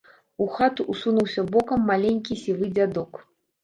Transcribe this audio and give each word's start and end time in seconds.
У 0.45 0.47
хату 0.55 0.85
ўсунуўся 0.95 1.45
бокам 1.53 1.87
маленькі 1.93 2.43
сівы 2.45 2.75
дзядок. 2.77 3.27